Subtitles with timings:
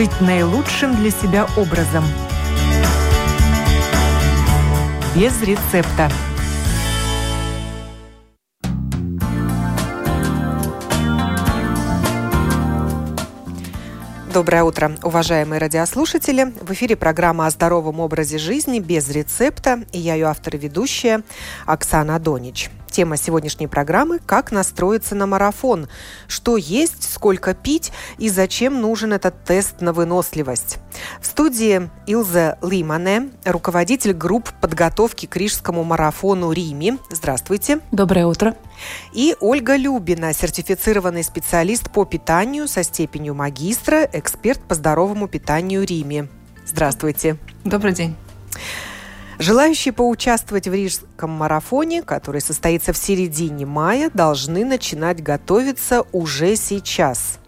[0.00, 2.02] жить наилучшим для себя образом.
[5.14, 6.10] Без рецепта.
[14.32, 16.44] Доброе утро, уважаемые радиослушатели.
[16.62, 19.84] В эфире программа о здоровом образе жизни без рецепта.
[19.92, 21.24] И я ее автор и ведущая
[21.66, 22.70] Оксана Донич.
[22.90, 25.88] Тема сегодняшней программы– как настроиться на марафон,
[26.26, 30.78] что есть, сколько пить и зачем нужен этот тест на выносливость.
[31.20, 36.98] В студии Илза Лимане, руководитель групп подготовки к рижскому марафону Риме.
[37.10, 37.80] Здравствуйте.
[37.92, 38.56] Доброе утро.
[39.12, 46.28] И Ольга Любина, сертифицированный специалист по питанию со степенью магистра, эксперт по здоровому питанию Риме.
[46.66, 47.36] Здравствуйте.
[47.64, 48.16] Добрый день.
[49.40, 57.38] Желающие поучаствовать в Рижском марафоне, который состоится в середине мая, должны начинать готовиться уже сейчас.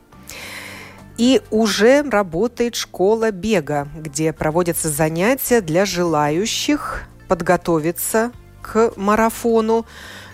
[1.18, 9.84] И уже работает школа бега, где проводятся занятия для желающих подготовиться к марафону.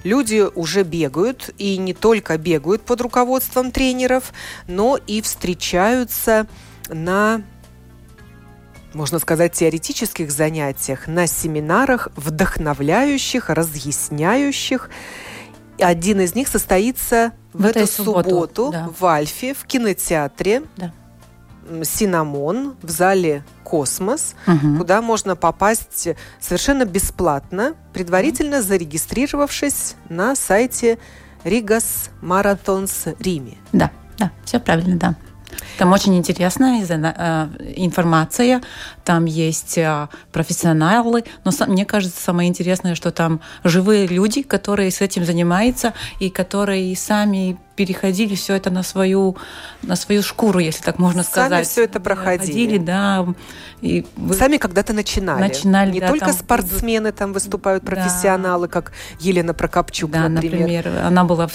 [0.04, 4.32] Люди уже бегают, и не только бегают под руководством тренеров,
[4.68, 6.46] но и встречаются
[6.88, 7.42] на
[8.98, 14.90] можно сказать, теоретических занятиях, на семинарах, вдохновляющих, разъясняющих.
[15.78, 18.90] Один из них состоится в, в эту субботу, субботу да.
[18.98, 20.64] в Альфе, в кинотеатре.
[20.76, 20.92] Да.
[21.84, 24.78] Cinamon в зале Космос, угу.
[24.78, 26.08] куда можно попасть
[26.40, 30.98] совершенно бесплатно, предварительно зарегистрировавшись на сайте
[31.44, 33.58] Rīgas maratons Rimi.
[33.72, 35.14] Да, да, все правильно, да.
[35.78, 38.62] Там очень интересная э, информация,
[39.04, 45.00] там есть э, профессионалы, но мне кажется, самое интересное, что там живые люди, которые с
[45.00, 49.36] этим занимаются и которые сами переходили все это на свою,
[49.82, 51.50] на свою шкуру, если так можно Сами сказать.
[51.50, 52.36] Сами все это проходили.
[52.36, 53.26] Проходили, да.
[53.80, 54.34] И вы...
[54.34, 55.40] Сами когда-то начинали.
[55.40, 56.34] Начинали, Не да, только там...
[56.34, 58.72] спортсмены там выступают, профессионалы, да.
[58.72, 60.86] как Елена Прокопчук, да, например.
[60.86, 61.04] например.
[61.04, 61.48] Она была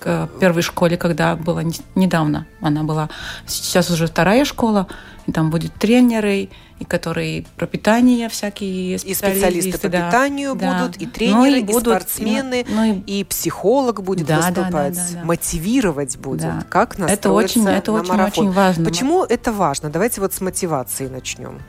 [0.00, 1.62] к первой школе, когда была
[1.94, 2.46] недавно.
[2.60, 3.10] Она была
[3.46, 4.86] сейчас уже вторая школа,
[5.26, 9.28] и там будут тренеры, и которые про питание всякие специалисты.
[9.28, 10.82] И специалисты по да, питанию да.
[10.82, 14.70] будут, и тренеры, ну, и, будут, и спортсмены, ну, и, и психолог будет да, выступать,
[14.70, 15.24] да, да, да, да.
[15.24, 16.64] мотивировать будет, да.
[16.68, 18.46] как настроиться это очень, это на очень, марафон.
[18.46, 18.84] Очень важно.
[18.84, 19.90] Почему это важно?
[19.90, 21.60] Давайте вот с мотивации начнем.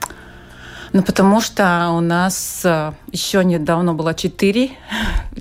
[0.96, 4.70] Ну, потому что у нас э, еще недавно было четыре,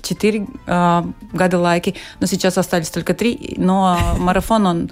[0.01, 3.53] четыре э, года лайки, но сейчас остались только три.
[3.55, 4.91] Но марафон, он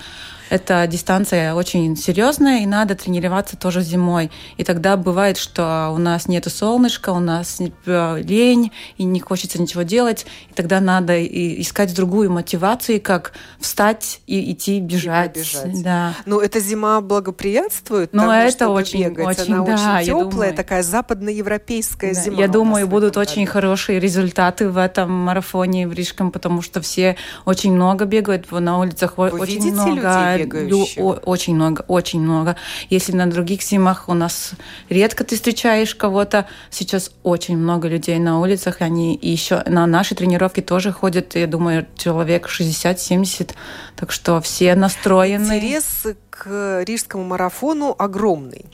[0.49, 4.31] эта дистанция очень серьезная, и надо тренироваться тоже зимой.
[4.57, 9.61] И тогда бывает, что у нас нет солнышка, у нас э, лень, и не хочется
[9.61, 15.37] ничего делать, и тогда надо искать другую мотивацию, как встать и идти бежать.
[15.37, 15.83] И побежать.
[15.83, 16.13] да.
[16.25, 19.39] Ну, эта зима благоприятствует Но тому, это очень, бегать.
[19.39, 22.39] очень, Она да, очень теплая, такая западноевропейская да, зима.
[22.39, 27.15] Я думаю, будут очень хорошие результаты в этом марафоне в Рижском, потому что все
[27.45, 31.03] очень много бегают на улицах, Вы очень видите много людей бегающих?
[31.25, 32.55] Очень много, очень много.
[32.89, 34.53] Если на других зимах у нас
[34.89, 40.61] редко ты встречаешь кого-то, сейчас очень много людей на улицах, они еще на наши тренировки
[40.61, 43.51] тоже ходят, я думаю, человек 60-70,
[43.95, 45.57] так что все настроены.
[45.57, 48.65] Интерес к рижскому марафону огромный.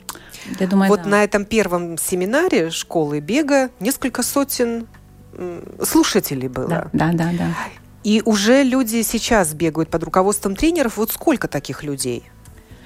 [0.58, 1.08] Я думаю, вот да.
[1.08, 4.86] на этом первом семинаре школы бега несколько сотен
[5.82, 6.68] слушателей было.
[6.68, 7.30] Да, да, да.
[7.32, 7.54] да.
[8.02, 10.96] И уже люди сейчас бегают под руководством тренеров.
[10.96, 12.24] Вот сколько таких людей?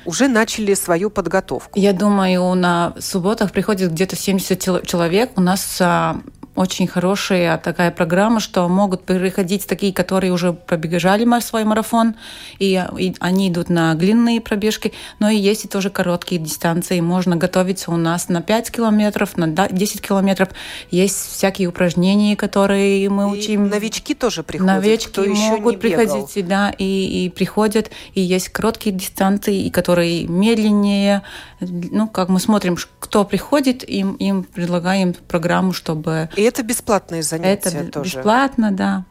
[0.04, 1.78] уже начали свою подготовку?
[1.78, 5.30] Я думаю, на субботах приходит где-то 70 человек.
[5.36, 6.20] У нас а,
[6.56, 12.14] очень хорошая такая программа, что могут приходить такие, которые уже пробежали свой марафон,
[12.58, 17.00] и, и они идут на длинные пробежки, но и есть и тоже короткие дистанции.
[17.00, 20.50] Можно готовиться у нас на 5 километров, на 10 километров.
[20.90, 23.68] Есть всякие упражнения, которые мы и учим.
[23.68, 27.90] новички тоже приходят, Новички могут приходить, да, и, и приходят.
[28.14, 31.22] И есть короткие дистанции, и которые медленнее.
[31.60, 36.28] Ну, как мы смотрим, кто приходит, им, им предлагаем программу, чтобы...
[36.36, 38.16] И это бесплатные занятия это тоже?
[38.16, 39.04] бесплатно, да.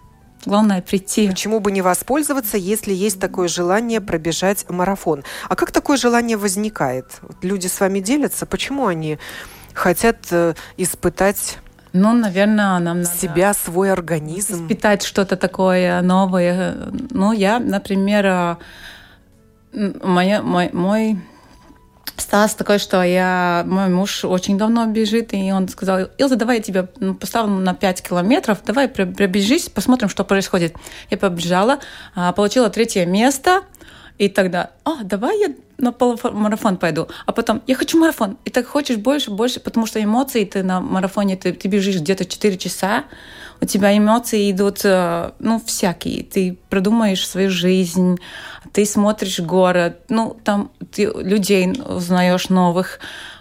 [0.45, 1.29] Главное прийти.
[1.29, 5.23] Почему бы не воспользоваться, если есть такое желание пробежать марафон?
[5.47, 7.05] А как такое желание возникает?
[7.41, 9.19] Люди с вами делятся, почему они
[9.73, 11.57] хотят э, испытать
[11.95, 14.65] ну, наверное, нам надо себя, свой организм.
[14.65, 16.75] Испытать что-то такое новое.
[17.11, 18.55] Ну, я, например, э,
[20.03, 21.19] моя, мой, мой
[22.17, 26.63] Стас такой, что я, мой муж очень давно бежит, и он сказал, Илза, давай я
[26.63, 30.75] тебя ну, поставлю на 5 километров, давай пробежись, посмотрим, что происходит.
[31.09, 31.79] Я побежала,
[32.15, 33.63] а, получила третье место,
[34.19, 35.47] И тогда, а, давай я
[35.79, 37.07] на полумарафон пойду.
[37.25, 38.37] А потом, я хочу марафон.
[38.45, 42.25] И так хочешь больше, больше, потому что эмоции ты на марафоне, ты, ты бежишь где-то
[42.25, 43.05] 4 часа,
[43.61, 46.23] у тебя эмоции идут, э, ну, всякие.
[46.23, 48.19] Ты продумаешь свою жизнь,
[48.71, 52.99] ты смотришь город, ну, там ты людей узнаешь новых.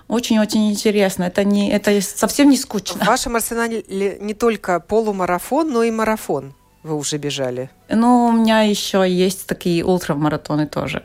[0.09, 1.25] Очень-очень интересно.
[1.25, 3.05] Это, не, это совсем не скучно.
[3.05, 3.85] В вашем арсенале
[4.21, 7.71] не только полумарафон, но и марафон вы уже бежали?
[7.89, 11.05] Ну, у меня еще есть такие ультрамаратоны тоже.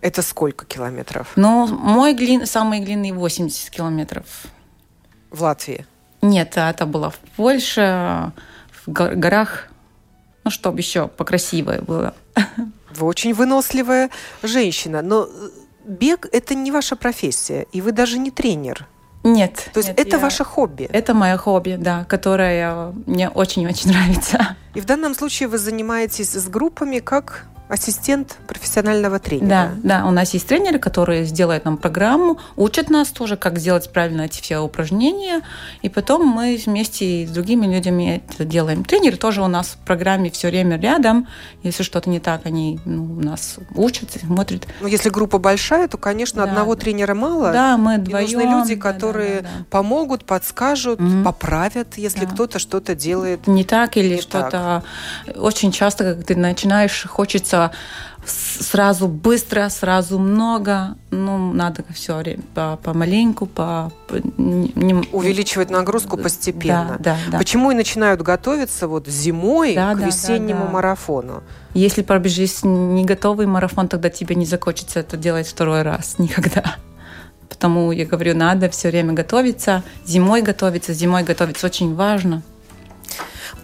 [0.00, 1.32] Это сколько километров?
[1.36, 4.24] Ну, мой глин, самый длинный 80 километров.
[5.30, 5.86] В Латвии?
[6.22, 8.32] Нет, это было в Польше,
[8.86, 9.68] в горах.
[10.44, 12.14] Ну, чтобы еще покрасивее было.
[12.94, 14.10] Вы очень выносливая
[14.42, 15.28] женщина, но
[15.84, 18.86] бег– это не ваша профессия, и вы даже не тренер.
[19.22, 19.68] Нет.
[19.74, 20.18] То есть нет, это я...
[20.18, 20.84] ваше хобби?
[20.84, 24.56] Это мое хобби, да, которое мне очень-очень нравится.
[24.74, 29.48] И в данном случае вы занимаетесь с группами как ассистент профессионального тренера.
[29.48, 33.90] Да, да, у нас есть тренеры, которые сделают нам программу, учат нас тоже, как сделать
[33.92, 35.42] правильно эти все упражнения,
[35.82, 38.84] и потом мы вместе с другими людьми это делаем.
[38.84, 41.28] Тренеры тоже у нас в программе все время рядом,
[41.62, 44.66] если что-то не так, они ну, нас учат, смотрят.
[44.80, 47.52] Ну, если группа большая, то, конечно, да, одного тренера мало.
[47.52, 48.28] Да, мы вдвоем.
[48.28, 51.22] И нужны люди, которые да, да, да, помогут, подскажут, mm-hmm.
[51.22, 52.32] поправят, если да.
[52.32, 54.82] кто-то что-то делает не так или что-то.
[55.36, 57.59] Очень часто, как ты начинаешь, хочется
[58.24, 60.96] сразу быстро, сразу много.
[61.10, 66.96] Ну, надо все время по, помаленьку, по, по не, увеличивать нагрузку постепенно.
[66.98, 67.38] Да, да, да.
[67.38, 70.72] Почему и начинают готовиться вот зимой да, к да, весеннему да, да.
[70.72, 71.42] марафону?
[71.74, 76.76] Если пробежишь не готовый марафон, тогда тебе не захочется это делать второй раз никогда.
[77.48, 82.42] Потому я говорю, надо все время готовиться, зимой готовиться, зимой готовиться очень важно.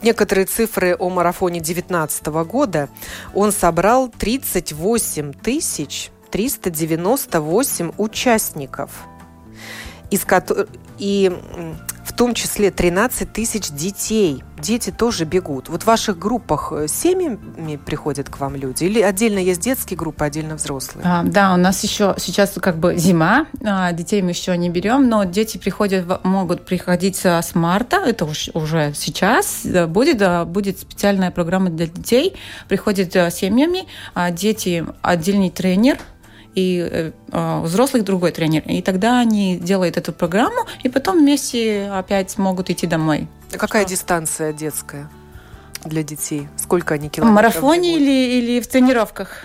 [0.03, 2.89] Некоторые цифры о марафоне 2019 года.
[3.35, 8.91] Он собрал 38 тысяч 398 участников,
[10.11, 11.33] из которых и
[12.17, 14.43] том числе 13 тысяч детей.
[14.59, 15.69] Дети тоже бегут.
[15.69, 18.85] Вот в ваших группах э, семьями приходят к вам люди?
[18.85, 21.05] Или отдельно есть детские группы, отдельно взрослые?
[21.07, 25.09] А, да, у нас еще сейчас как бы зима, а, детей мы еще не берем,
[25.09, 31.87] но дети приходят, могут приходить с марта, это уже сейчас будет, будет специальная программа для
[31.87, 32.35] детей,
[32.69, 35.99] приходят э, семьями, а дети отдельный тренер–
[36.57, 38.63] и э, взрослых другой тренер.
[38.67, 43.29] И тогда они делают эту программу, и потом вместе опять могут идти домой.
[43.55, 43.91] А какая что?
[43.91, 45.09] дистанция детская
[45.85, 46.49] для детей?
[46.57, 47.55] Сколько они километров?
[47.55, 49.45] В марафоне или, или в тренировках?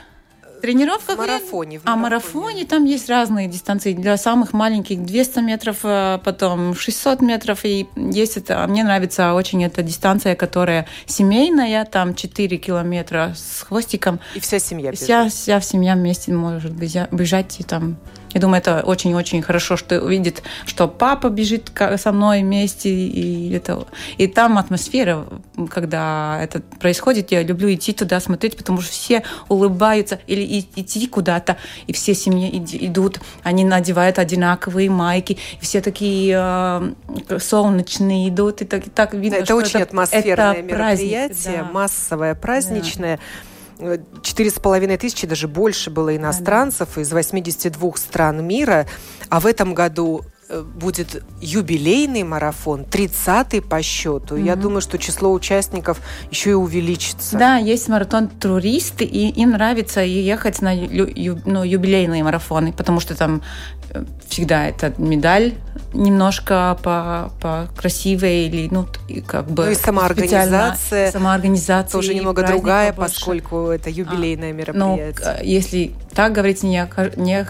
[0.61, 1.15] Тренировках.
[1.15, 1.79] В марафоне.
[1.79, 1.85] В марафоне.
[1.85, 3.93] А марафоне там есть разные дистанции.
[3.93, 7.65] Для самых маленьких 200 метров, э, потом 600 метров.
[7.65, 8.65] И есть это...
[8.67, 14.19] Мне нравится очень эта дистанция, которая семейная, там 4 километра с хвостиком.
[14.35, 15.03] И вся семья бежит.
[15.03, 17.97] Вся, вся семья вместе может бежать и там
[18.33, 23.85] я думаю, это очень-очень хорошо, что увидит, что папа бежит со мной вместе, и, это,
[24.17, 25.25] и там атмосфера,
[25.69, 31.57] когда это происходит, я люблю идти туда смотреть, потому что все улыбаются, или идти куда-то,
[31.87, 38.65] и все семьи идут, они надевают одинаковые майки, и все такие э, солнечные идут, и
[38.65, 41.69] так, и так видно, это что очень это, атмосферное это мероприятие, да.
[41.71, 43.17] массовое, праздничное.
[43.17, 43.23] Да
[44.21, 48.87] четыре с половиной тысячи, даже больше было иностранцев из 82 стран мира.
[49.29, 54.35] А в этом году э, будет юбилейный марафон, 30-й по счету.
[54.35, 54.45] Mm-hmm.
[54.45, 57.37] Я думаю, что число участников еще и увеличится.
[57.37, 63.15] Да, есть маратон туристы, и им нравится ехать на ю, ну, юбилейные марафоны, потому что
[63.15, 63.41] там
[64.27, 65.53] всегда это медаль
[65.93, 68.87] немножко по, по красивой или ну
[69.27, 73.15] как бы ну и самоорганизация самоорганизация тоже немного другая больше.
[73.15, 77.45] поскольку это юбилейное а, мероприятие ну, если так говорить не, не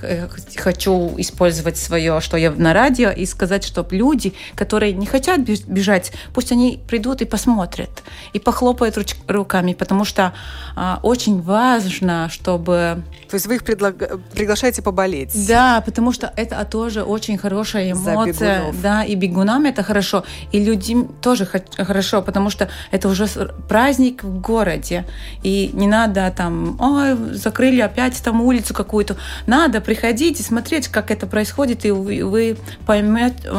[0.57, 6.11] хочу использовать свое что я на радио и сказать чтобы люди которые не хотят бежать
[6.33, 10.33] пусть они придут и посмотрят и похлопают руч, руками потому что
[10.75, 14.19] а, очень важно чтобы то есть вы их предлаг...
[14.33, 18.73] приглашаете поболеть да потому что это тоже очень хорошая эмоция.
[18.81, 21.47] Да, и бегунам это хорошо, и людям тоже
[21.77, 23.27] хорошо, потому что это уже
[23.67, 25.05] праздник в городе,
[25.43, 29.15] и не надо там, ой, закрыли опять там улицу какую-то.
[29.47, 33.49] Надо приходить и смотреть, как это происходит, и вы поймете,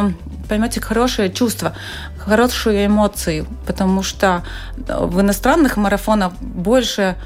[0.48, 1.74] поймете хорошее чувство,
[2.18, 4.42] хорошие эмоции, потому что
[4.76, 7.16] в иностранных марафонах больше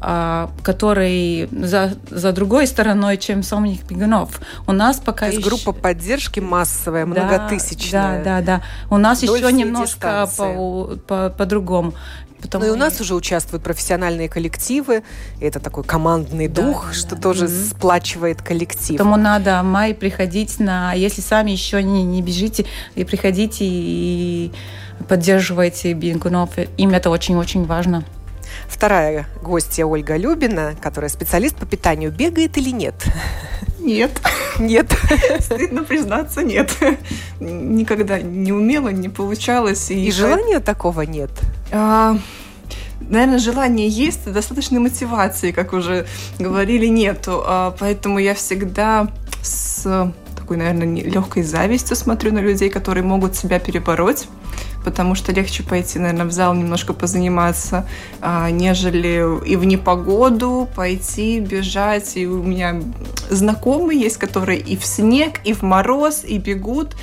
[0.00, 4.40] который за, за другой стороной, чем самих бегунов.
[4.66, 5.48] У нас пока То есть еще...
[5.48, 8.24] группа поддержки массовая, да, многотысячная.
[8.24, 8.62] Да, да, да.
[8.88, 11.92] У нас еще немножко по, по, по-другому.
[12.40, 15.02] Потому ну и у нас уже участвуют профессиональные коллективы.
[15.40, 17.20] Это такой командный да, дух, да, что да.
[17.20, 17.70] тоже mm-hmm.
[17.70, 18.96] сплачивает коллектив.
[18.96, 20.92] Поэтому надо май приходить на...
[20.94, 22.64] Если сами еще не, не бежите,
[22.94, 24.52] и приходите и
[25.08, 26.50] поддерживайте бегунов.
[26.76, 28.04] Им это очень-очень важно.
[28.70, 32.94] Вторая гостья Ольга Любина, которая специалист по питанию, бегает или нет?
[33.80, 34.12] Нет.
[34.58, 34.94] Нет.
[35.40, 36.70] Стыдно признаться, нет.
[37.40, 39.90] Никогда не умела, не получалось.
[39.90, 41.30] И, и желания такого нет?
[41.72, 42.16] А,
[43.00, 46.06] наверное, желание есть, достаточной мотивации, как уже
[46.38, 47.42] говорили, нету.
[47.44, 49.08] А, поэтому я всегда
[49.42, 54.28] с такой, наверное, легкой завистью смотрю на людей, которые могут себя перебороть
[54.84, 57.86] потому что легче пойти, наверное, в зал немножко позаниматься,
[58.20, 62.16] а, нежели и в непогоду пойти бежать.
[62.16, 62.80] И у меня
[63.28, 66.96] знакомые есть, которые и в снег, и в мороз, и бегут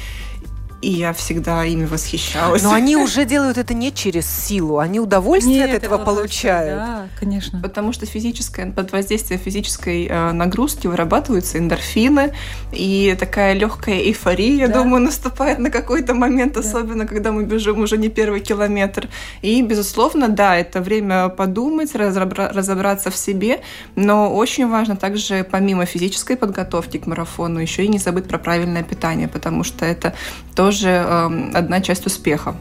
[0.82, 2.62] и я всегда ими восхищалась.
[2.62, 6.76] Но они уже делают это не через силу, они удовольствие Нет, от этого получают.
[6.76, 7.60] Да, конечно.
[7.62, 12.34] Потому что физическое, под воздействием физической э, нагрузки вырабатываются эндорфины,
[12.72, 14.84] и такая легкая эйфория, да.
[14.84, 16.60] думаю, наступает на какой-то момент, да.
[16.60, 19.10] особенно когда мы бежим уже не первый километр.
[19.42, 23.62] И, безусловно, да, это время подумать, разобра- разобраться в себе,
[23.96, 28.84] но очень важно также, помимо физической подготовки к марафону, еще и не забыть про правильное
[28.84, 30.14] питание, потому что это
[30.56, 32.54] то, тоже эм, одна часть успеха.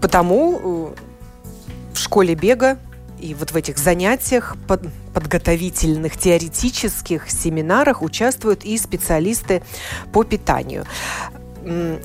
[0.00, 2.78] Потому э, в школе бега
[3.20, 9.62] и вот в этих занятиях, под, подготовительных, теоретических семинарах участвуют и специалисты
[10.14, 10.86] по питанию.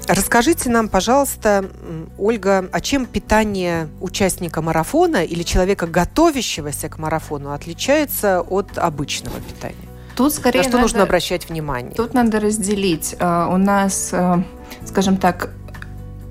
[0.08, 1.70] Расскажите нам, пожалуйста,
[2.18, 9.89] Ольга, а чем питание участника марафона или человека, готовящегося к марафону, отличается от обычного питания?
[10.20, 11.94] Тут скорее На что надо, нужно обращать внимание?
[11.96, 13.16] Тут надо разделить.
[13.20, 14.44] Э, у нас э,
[14.86, 15.52] скажем так,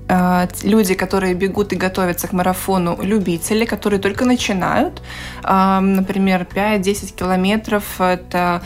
[0.07, 5.01] э, люди, которые бегут и готовятся к марафону, любители, которые только начинают.
[5.41, 8.61] Например, 5-10 километров– это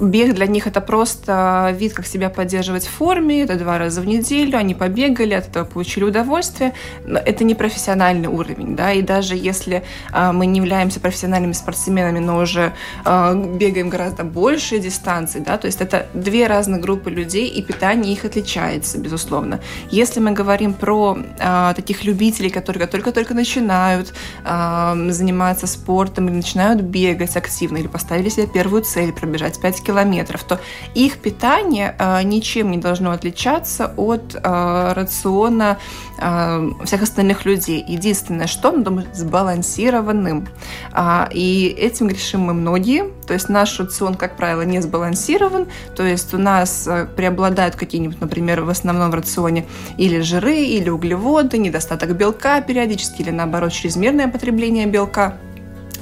[0.00, 4.06] бег для них это просто вид, как себя поддерживать в форме, это два раза в
[4.06, 9.34] неделю, они побегали, от этого получили удовольствие, но это не профессиональный уровень, да, и даже
[9.34, 9.82] если
[10.12, 12.72] а, мы не являемся профессиональными спортсменами, но уже
[13.04, 18.12] а, бегаем гораздо больше дистанций, да, то есть это две разных группы людей, и питание
[18.12, 19.60] их отличается, безусловно.
[19.90, 24.12] Если мы говорим про а, таких любителей, которые только-только начинают
[24.44, 30.60] заниматься спортом или начинают бегать активно, или поставили себе первую цель, пробежать 5 километров, то
[30.94, 35.78] их питание э, ничем не должно отличаться от э, рациона
[36.18, 37.84] э, всех остальных людей.
[37.86, 40.48] Единственное, что оно должно быть сбалансированным.
[40.92, 43.10] А, и этим грешим мы многие.
[43.26, 45.66] То есть наш рацион, как правило, не сбалансирован.
[45.96, 51.58] То есть у нас преобладают какие-нибудь, например, в основном в рационе или жиры, или углеводы,
[51.58, 55.36] недостаток белка периодически, или наоборот чрезмерное потребление белка.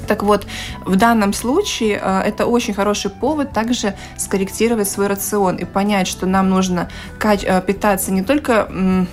[0.07, 0.47] Так вот,
[0.85, 6.25] в данном случае э, это очень хороший повод также скорректировать свой рацион и понять, что
[6.25, 6.89] нам нужно
[7.21, 9.07] э, питаться не только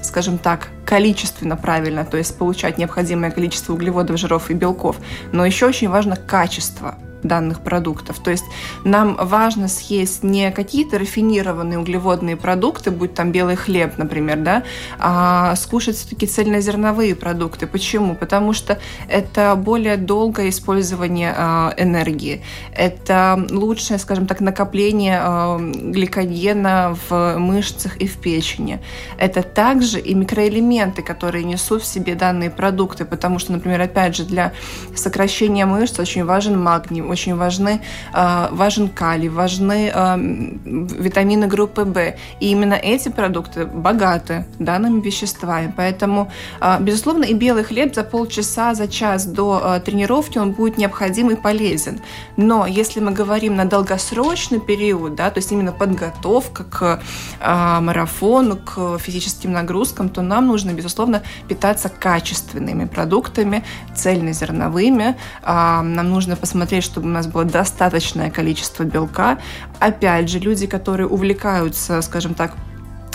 [0.00, 4.96] скажем так, количественно правильно, то есть получать необходимое количество углеводов, жиров и белков,
[5.32, 8.18] но еще очень важно качество– данных продуктов.
[8.18, 8.44] То есть
[8.84, 14.62] нам важно съесть не какие-то рафинированные углеводные продукты, будь там белый хлеб, например, да,
[14.98, 17.66] а скушать все-таки цельнозерновые продукты.
[17.66, 18.14] Почему?
[18.14, 22.42] Потому что это более долгое использование э, энергии.
[22.72, 25.58] Это лучшее, скажем так, накопление э,
[25.90, 28.80] гликогена в мышцах и в печени.
[29.18, 34.24] Это также и микроэлементы, которые несут в себе данные продукты, потому что, например, опять же,
[34.24, 34.52] для
[34.94, 37.80] сокращения мышц очень важен магний, очень важны,
[38.12, 42.14] а, важен калий, важны а, витамины группы В.
[42.40, 45.72] И именно эти продукты богаты данными веществами.
[45.76, 51.30] Поэтому, а, безусловно, и белый хлеб за полчаса, за час до тренировки он будет необходим
[51.30, 52.00] и полезен.
[52.36, 57.02] Но если мы говорим на долгосрочный период, да, то есть именно подготовка к
[57.40, 65.16] марафону, к физическим нагрузкам, то нам нужно, безусловно, питаться качественными продуктами, цельнозерновыми.
[65.44, 69.38] Нам нужно посмотреть, что чтобы у нас было достаточное количество белка.
[69.78, 72.54] Опять же, люди, которые увлекаются, скажем так,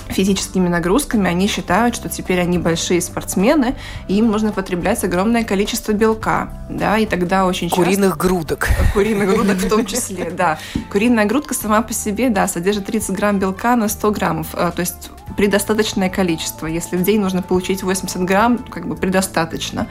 [0.07, 3.75] физическими нагрузками, они считают, что теперь они большие спортсмены,
[4.07, 7.83] и им нужно потреблять огромное количество белка, да, и тогда очень часто...
[7.83, 8.69] Куриных грудок.
[8.93, 10.59] Куриных грудок в том числе, да.
[10.91, 14.81] Куриная грудка сама по себе, да, содержит 30 грамм белка на 100 граммов, а, то
[14.81, 16.67] есть предостаточное количество.
[16.67, 19.87] Если в день нужно получить 80 грамм, как бы предостаточно.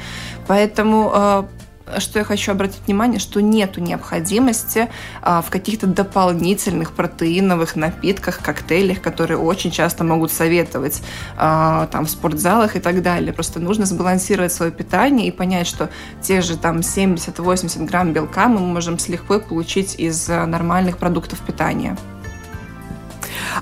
[0.46, 1.48] Поэтому а,
[1.98, 4.88] что я хочу обратить внимание, что нету необходимости
[5.20, 11.02] а, в каких-то дополнительных протеиновых напитках, коктейлях, которые очень часто могут советовать
[11.36, 13.32] а, там в спортзалах и так далее.
[13.32, 18.60] Просто нужно сбалансировать свое питание и понять, что те же там 70-80 грамм белка мы
[18.60, 21.96] можем с лихвой получить из а, нормальных продуктов питания.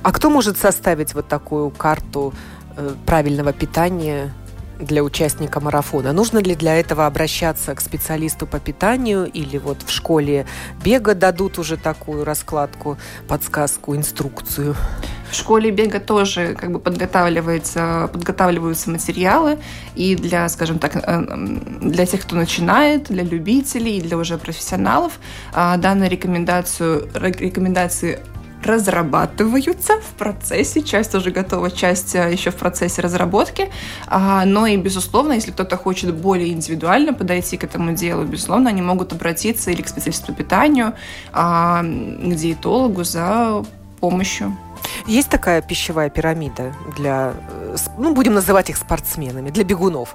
[0.02, 2.32] А кто может составить вот такую карту
[2.76, 4.32] э, правильного питания
[4.80, 6.12] для участника марафона?
[6.12, 10.46] Нужно ли для этого обращаться к специалисту по питанию или вот в школе
[10.84, 14.76] бега дадут уже такую раскладку, подсказку, инструкцию?
[15.30, 19.58] В школе бега тоже как бы подготавливается, подготавливаются материалы
[19.94, 21.22] и для, скажем так, э,
[21.80, 25.20] для тех, кто начинает, для любителей и для уже профессионалов
[25.52, 28.18] а, данную рекомендацию, рекомендации
[28.64, 33.70] разрабатываются в процессе, часть уже готова, часть э, еще в процессе разработки,
[34.06, 38.82] а, но и, безусловно, если кто-то хочет более индивидуально подойти к этому делу, безусловно, они
[38.82, 40.94] могут обратиться или к специалисту по питанию,
[41.32, 43.64] а, к диетологу за
[44.00, 44.56] помощью.
[45.06, 50.14] Есть такая пищевая пирамида для, э, ну, будем называть их спортсменами, для бегунов?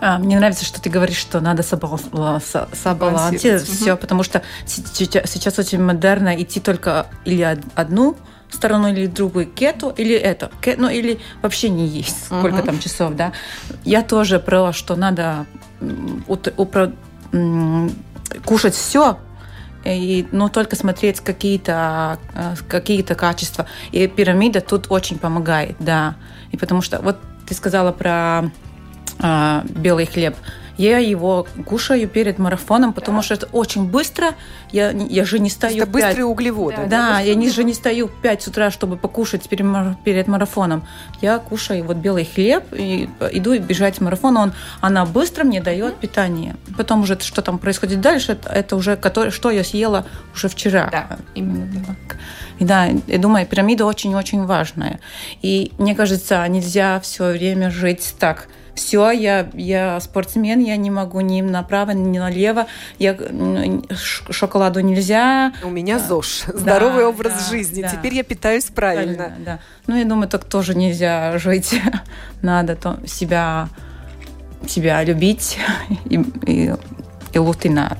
[0.00, 4.00] А, мне нравится, что ты говоришь, что надо собалансировать все, угу.
[4.00, 8.16] потому что сейчас очень модерно идти только или одну
[8.50, 12.66] сторону или другую кету или это ну или вообще не есть сколько угу.
[12.66, 13.32] там часов да
[13.84, 15.46] я тоже про что надо
[18.44, 19.18] кушать все
[19.84, 23.66] и, ну, только смотреть какие-то э, какие качества.
[23.92, 26.16] И пирамида тут очень помогает, да.
[26.52, 28.50] И потому что вот ты сказала про
[29.18, 30.36] э, белый хлеб.
[30.76, 34.34] Я его кушаю перед марафоном, потому что это очень быстро.
[34.72, 35.92] Я, я же не стою Это 5...
[35.92, 36.86] быстрые углеводы.
[36.86, 39.66] Да, да я не, же не стою в 5 утра, чтобы покушать перед,
[40.04, 40.86] перед марафоном.
[41.20, 44.36] Я кушаю вот белый хлеб и иду бежать марафон.
[44.36, 46.56] Он, она быстро мне дает питание.
[46.76, 50.88] Потом уже что там происходит дальше, это, это уже который, что я съела уже вчера.
[50.90, 52.18] Да, именно так.
[52.58, 55.00] И да, я думаю, пирамида очень-очень важная.
[55.42, 61.20] И мне кажется, нельзя все время жить так– все, я, я спортсмен, я не могу
[61.20, 62.66] ни направо, ни налево,
[62.98, 63.16] я,
[64.30, 65.52] шоколаду нельзя.
[65.62, 67.88] У меня ЗОЖ, здоровый да, образ да, жизни, да.
[67.88, 69.14] теперь я питаюсь правильно.
[69.14, 69.58] правильно да.
[69.86, 71.80] Ну, я думаю, так тоже нельзя жить,
[72.42, 73.68] надо то, себя,
[74.66, 75.58] себя любить
[76.06, 76.74] и, и,
[77.32, 77.98] и лутинат.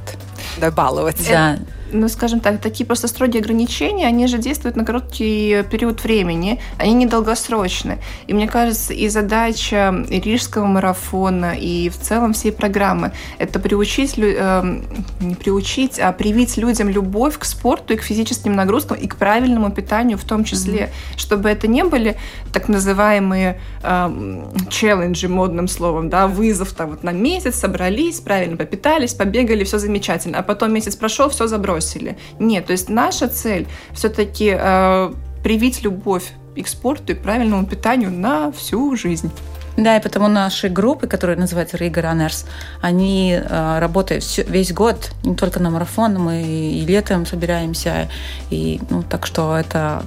[0.59, 1.27] Да, баловать.
[1.29, 1.59] Да
[1.95, 6.93] ну, скажем так, такие просто строгие ограничения, они же действуют на короткий период времени, они
[6.95, 7.99] недолгосрочны.
[8.27, 14.19] И мне кажется, и задача и рижского марафона, и в целом всей программы– это приучить,
[14.19, 14.81] э,
[15.21, 19.71] не приучить, а привить людям любовь к спорту и к физическим нагрузкам, и к правильному
[19.71, 21.19] питанию в том числе, mm-hmm.
[21.19, 22.17] чтобы это не были
[22.53, 29.15] так называемые э, челленджи, модным словом, да, вызов там вот на месяц, собрались, правильно попитались,
[29.15, 32.17] побегали, все замечательно, а потом месяц прошел, все забросили бросили.
[32.39, 38.53] Нет, то есть наша цель все-таки э, привить любовь к спорту, и правильному питанию на
[38.53, 39.31] всю жизнь.
[39.77, 42.47] Да, и потому наши группы, которые называются Riga Runners,
[42.81, 48.09] они э, работают все, весь год, не только на марафон, мы и летом собираемся,
[48.51, 50.05] и ну, так что это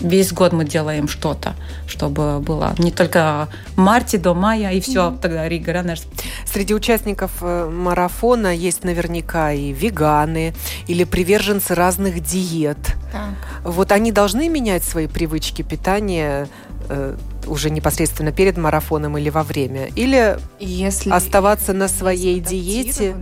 [0.00, 1.54] весь год мы делаем что-то,
[1.86, 5.20] чтобы было не только в марте до мая, и все, mm-hmm.
[5.20, 6.06] тогда Рига Раннерс.
[6.44, 10.54] Среди участников э, марафона есть наверняка и веганы,
[10.86, 12.78] или приверженцы разных диет.
[13.12, 13.34] Так.
[13.64, 16.48] Вот они должны менять свои привычки питания
[16.88, 19.86] э, уже непосредственно перед марафоном или во время?
[19.96, 23.16] Или Если оставаться на своей диете?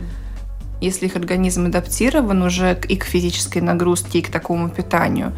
[0.81, 5.33] Если их организм адаптирован уже и к физической нагрузке, и к такому питанию,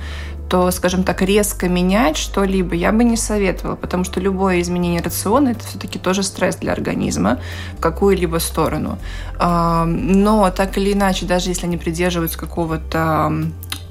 [0.50, 5.48] то, скажем так, резко менять что-либо я бы не советовала, потому что любое изменение рациона–
[5.50, 7.38] это все-таки тоже стресс для организма
[7.78, 8.98] в какую-либо сторону.
[9.38, 13.32] Но так или иначе, даже если они придерживаются какого-то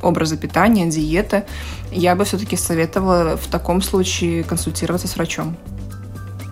[0.01, 1.45] образа питания, диеты,
[1.91, 5.55] я бы все-таки советовала в таком случае консультироваться с врачом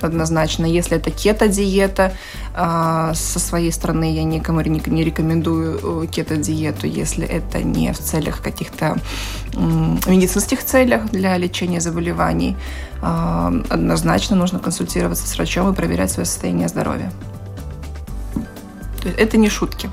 [0.04, 0.66] однозначно.
[0.66, 2.14] Если это кето-диета,
[2.54, 8.42] а, со своей стороны я никому не рекомендую э, кето-диету, если это не в целях
[8.42, 8.98] каких-то
[10.08, 12.56] медицинских целях для лечения заболеваний.
[13.02, 17.12] А, однозначно нужно консультироваться с врачом и проверять свое состояние здоровья.
[19.18, 19.90] Это не шутки.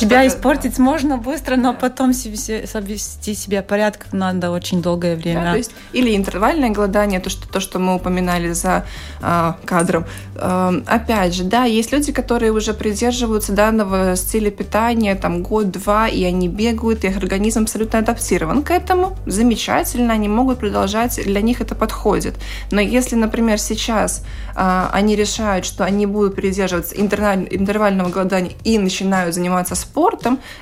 [0.00, 5.40] Себя испортить можно быстро, но потом совести себя порядок надо очень долгое время.
[5.42, 8.86] Да, то есть, или интервальное голодание, то, что, то, что мы упоминали за
[9.20, 10.06] э, кадром.
[10.36, 16.24] Э, опять же, да, есть люди, которые уже придерживаются данного стиля питания там год-два, и
[16.24, 19.16] они бегают, и их организм абсолютно адаптирован к этому.
[19.26, 22.36] Замечательно, они могут продолжать, для них это подходит.
[22.70, 24.24] Но если, например, сейчас
[24.56, 29.89] э, они решают, что они будут придерживаться интервального голодания и начинают заниматься спортом,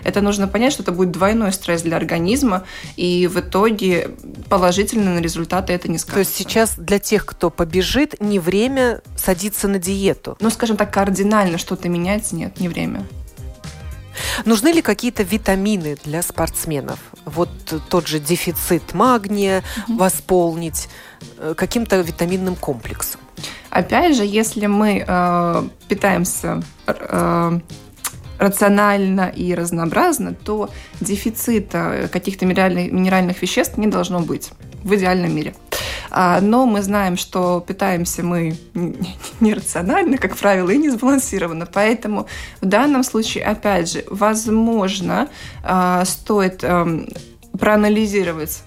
[0.05, 2.64] это нужно понять, что это будет двойной стресс для организма,
[2.97, 4.11] и в итоге
[4.49, 6.14] положительно на результаты это не скажется.
[6.14, 10.37] То есть сейчас для тех, кто побежит, не время садиться на диету?
[10.41, 13.05] Ну, скажем так, кардинально что-то менять нет, не время.
[14.45, 16.99] Нужны ли какие-то витамины для спортсменов?
[17.25, 17.51] Вот
[17.88, 19.97] тот же дефицит магния mm-hmm.
[19.97, 20.88] восполнить
[21.38, 23.21] э, каким-то витаминным комплексом?
[23.71, 27.61] Опять же, если мы э, питаемся э,
[28.38, 30.70] рационально и разнообразно, то
[31.01, 34.51] дефицита каких-то минеральных, минеральных веществ не должно быть
[34.83, 35.55] в идеальном мире.
[36.11, 38.57] А, но мы знаем, что питаемся мы
[39.40, 41.66] нерационально, как правило, и не сбалансированно.
[41.66, 42.27] Поэтому
[42.61, 45.29] в данном случае, опять же, возможно,
[45.62, 47.09] а, стоит эм,
[47.59, 48.62] проанализировать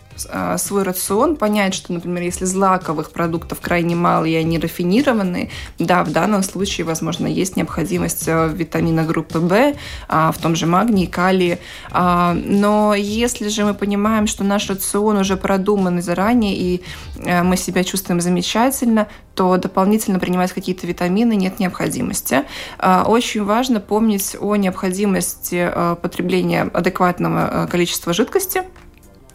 [0.57, 6.11] свой рацион, понять, что, например, если злаковых продуктов крайне мало и они рафинированные, да, в
[6.11, 9.75] данном случае, возможно, есть необходимость э, витамина группы В,
[10.07, 11.59] а, в том же магнии, калии.
[11.91, 16.83] А, но если же мы понимаем, что наш рацион уже продуман заранее, и
[17.17, 22.43] мы себя чувствуем замечательно, то дополнительно принимать какие-то витамины нет необходимости.
[23.05, 28.63] Очень важно помнить о необходимости потребления адекватного количества жидкости,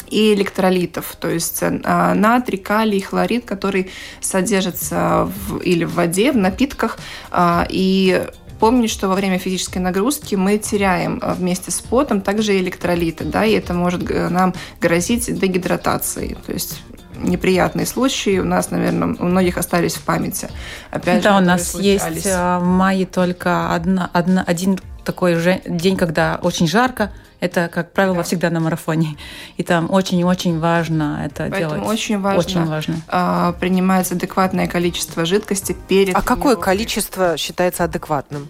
[0.09, 3.91] и электролитов, то есть э, натрий, калий, хлорид, который
[4.21, 6.99] содержится в, или в воде, в напитках,
[7.31, 8.27] а, и
[8.59, 13.45] помнить, что во время физической нагрузки мы теряем э, вместе с потом также электролиты, да,
[13.45, 16.81] и это может э, нам грозить дегидратацией, то есть
[17.19, 20.49] неприятные случаи у нас, наверное, у многих остались в памяти.
[20.91, 22.15] Опять да, же, у нас случались.
[22.15, 27.93] есть в мае только одна, одна, один такой же день, когда очень жарко, это, как
[27.93, 28.23] правило, да.
[28.23, 29.17] всегда на марафоне.
[29.57, 31.89] И там очень-очень важно это Поэтому делать.
[31.89, 32.97] очень важно, очень важно.
[33.09, 38.49] А, принимать адекватное количество жидкости перед А какое количество считается адекватным?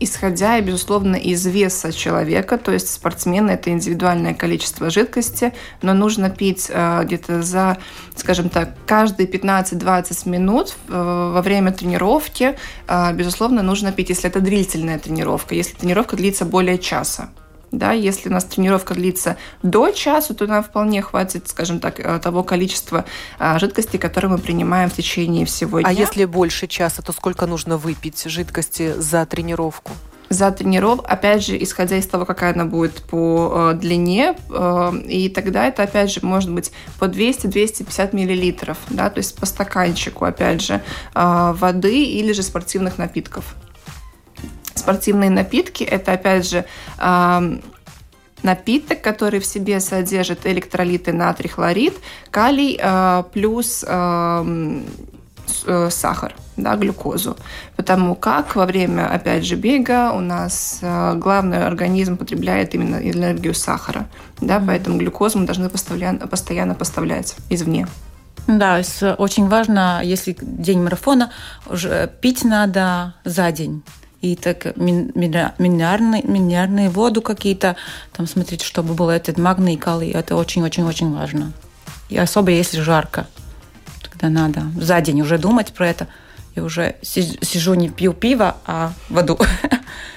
[0.00, 6.66] исходя, безусловно, из веса человека, то есть спортсмены это индивидуальное количество жидкости, но нужно пить
[6.68, 7.78] э, где-то за,
[8.14, 12.56] скажем так, каждые 15-20 минут э, во время тренировки,
[12.88, 17.30] э, безусловно, нужно пить, если это длительная тренировка, если тренировка длится более часа.
[17.72, 22.18] Да, если у нас тренировка длится до часа, то нам вполне хватит, скажем так, э,
[22.20, 23.04] того количества
[23.38, 25.90] а, жидкости, которое мы принимаем в течение всего а дня.
[25.90, 29.92] А если больше часа, то сколько нужно выпить жидкости за тренировку?
[30.28, 35.28] за тренировку, опять же, исходя из того, какая она будет по э, длине, э, и
[35.28, 40.62] тогда это, опять же, может быть по 200-250 миллилитров, да, то есть по стаканчику, опять
[40.62, 40.82] же,
[41.14, 43.54] э, воды или же спортивных напитков
[44.76, 45.82] спортивные напитки.
[45.82, 46.64] Это, опять же,
[48.42, 51.94] напиток, который в себе содержит электролиты натрий, хлорид,
[52.30, 54.80] калий а, плюс э,
[55.90, 57.36] сахар, да, глюкозу.
[57.76, 63.54] Потому как во время, опять же, бега у нас а, главный организм потребляет именно энергию
[63.54, 64.06] сахара.
[64.40, 64.62] Да.
[64.64, 67.86] Поэтому глюкозу мы должны постоянно, постоянно поставлять извне.
[68.46, 68.80] Да,
[69.18, 71.32] очень важно, если день марафона,
[71.66, 73.82] уже пить надо за день
[74.32, 77.76] и так минеральные, минеральные воду какие-то,
[78.12, 80.10] там смотреть, чтобы был этот магний калий.
[80.10, 81.52] Это очень-очень-очень важно.
[82.08, 83.26] И особо если жарко,
[84.02, 86.08] тогда надо за день уже думать про это.
[86.54, 89.38] И уже сижу, не пью пиво, а воду.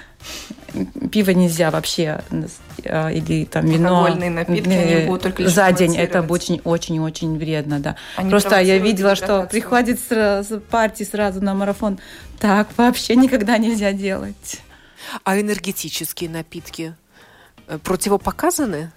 [1.12, 2.22] Пиво нельзя вообще
[2.80, 4.00] или там вино.
[4.00, 5.96] Алкогольные напитки они будут только за день.
[5.98, 7.96] Это очень-очень-очень вредно, да.
[8.16, 12.00] Они Просто я видела, что приходит сразу, партии сразу на марафон.
[12.40, 14.62] Так вообще никогда нельзя делать.
[15.24, 16.96] А энергетические напитки
[17.68, 18.92] э, противопоказаны?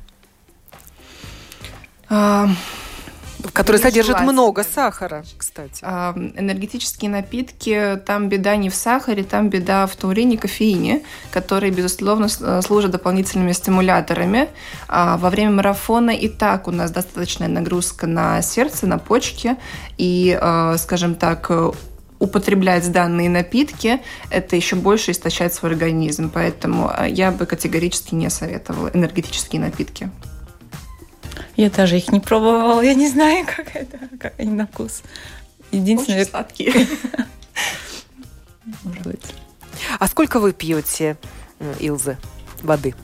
[3.53, 5.81] Которые содержат много сахара, кстати.
[5.83, 12.29] А, энергетические напитки, там беда не в сахаре, там беда в турине, кофеине, которые, безусловно,
[12.41, 14.49] э, служат дополнительными стимуляторами.
[14.89, 19.57] А, во время марафона и так у нас достаточная нагрузка на сердце, на почки,
[19.99, 21.51] и, э, скажем так,
[22.23, 24.01] употреблять данные напитки,
[24.31, 26.31] это еще больше истощает свой организм.
[26.33, 30.09] Поэтому э, я бы категорически не советовала энергетические напитки.
[31.63, 35.05] Я даже их не пробовала, я не знаю, как это, как они на вкус.
[35.71, 36.23] Единственное...
[36.23, 36.73] Очень сладкие.
[38.83, 39.23] Может быть.
[40.01, 41.17] А сколько вы пьете,
[41.79, 42.19] Илза,
[42.63, 42.97] воды?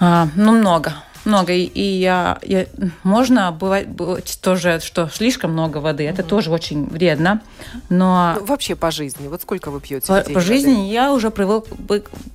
[0.00, 0.92] А, ну, много
[1.26, 1.52] много.
[1.52, 2.66] И, и я, я,
[3.02, 6.04] можно бывать, бывать тоже, что слишком много воды.
[6.04, 7.40] Это тоже очень вредно.
[7.88, 10.06] Но ну, вообще по жизни, вот сколько вы пьете?
[10.06, 11.64] По, по жизни я уже привык,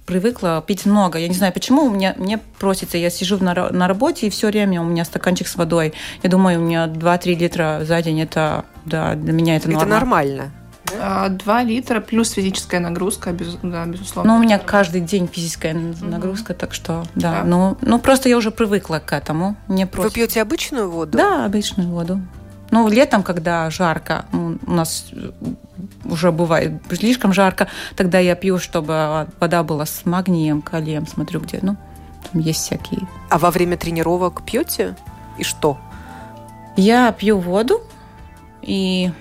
[0.05, 1.19] привыкла пить много.
[1.19, 2.97] Я не знаю, почему у меня мне просится.
[2.97, 5.93] Я сижу на, на работе и все время у меня стаканчик с водой.
[6.23, 9.81] Я думаю, у меня 2-3 литра за день это да, для меня это норма.
[9.81, 10.51] Это нормально.
[10.99, 14.33] А, два литра плюс физическая нагрузка, без, да, безусловно.
[14.33, 17.41] Ну, у меня каждый день физическая нагрузка, так что, да.
[17.41, 17.43] да.
[17.43, 19.55] Ну, ну, просто я уже привыкла к этому.
[19.67, 20.09] Мне просто...
[20.09, 21.17] Вы пьете обычную воду?
[21.17, 22.21] Да, обычную воду.
[22.71, 25.11] Ну, летом, когда жарко, у нас
[26.05, 31.59] уже бывает слишком жарко, тогда я пью, чтобы вода была с магнием, калием, смотрю, где,
[31.61, 31.77] ну,
[32.31, 33.07] там есть всякие.
[33.29, 34.95] А во время тренировок пьете?
[35.37, 35.79] И что?
[36.75, 37.81] Я пью воду
[38.61, 39.11] и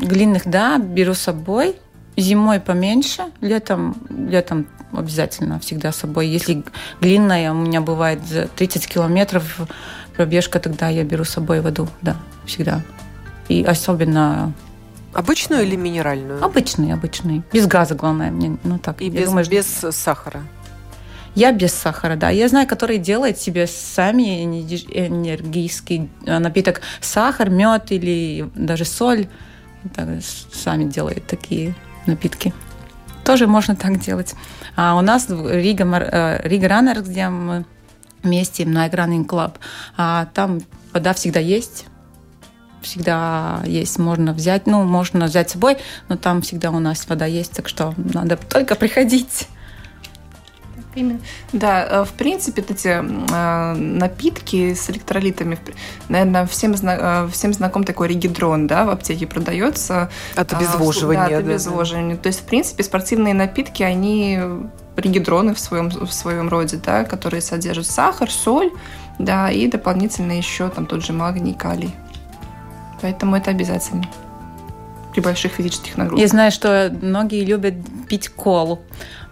[0.00, 1.76] Глинных, да, беру с собой.
[2.16, 6.28] Зимой поменьше, летом, летом обязательно всегда с собой.
[6.28, 6.64] Если
[7.00, 9.60] глинная, у меня бывает за 30 километров
[10.16, 12.80] пробежка, тогда я беру с собой воду, да, всегда.
[13.48, 14.54] И особенно
[15.16, 16.44] Обычную или минеральную?
[16.44, 17.42] Обычный, обычный.
[17.50, 18.30] Без газа, главное.
[18.30, 19.00] Мне, ну так.
[19.00, 20.42] И без, думаю, без сахара?
[21.34, 22.28] Я без сахара, да.
[22.28, 26.82] Я знаю, которые делают себе сами энергийский напиток.
[27.00, 29.26] Сахар, мед или даже соль
[29.94, 30.08] так,
[30.52, 31.74] сами делает такие
[32.06, 32.52] напитки.
[33.24, 34.34] Тоже можно так делать.
[34.76, 37.64] А у нас Рига, э, Рига Раннер, где мы
[38.22, 39.54] вместе на Running Club,
[39.96, 40.60] а там
[40.92, 41.86] вода всегда есть.
[42.82, 45.76] Всегда есть, можно взять, ну, можно взять с собой,
[46.08, 49.48] но там всегда у нас вода есть, так что надо только приходить.
[50.96, 51.20] Именно.
[51.52, 55.58] Да, э, в принципе, эти э, напитки с электролитами,
[56.08, 60.10] наверное, всем, зна- э, всем знаком такой регидрон, да, в аптеке продается.
[60.34, 61.28] От обезвоживания.
[61.28, 62.16] Да, от обезвоживания.
[62.16, 62.22] Да.
[62.22, 64.40] То есть, в принципе, спортивные напитки, они
[64.96, 68.70] регидроны в своем, в своем роде, да, которые содержат сахар, соль,
[69.18, 71.94] да, и дополнительно еще там тот же магний, калий.
[73.02, 74.04] Поэтому это обязательно
[75.12, 76.20] при больших физических нагрузках.
[76.20, 77.74] Я знаю, что многие любят
[78.08, 78.80] пить колу